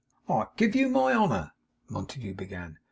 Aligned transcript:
'I 0.27 0.47
give 0.57 0.75
you 0.75 0.89
my 0.89 1.13
honour' 1.13 1.51
Montague 1.91 2.33
began. 2.33 2.79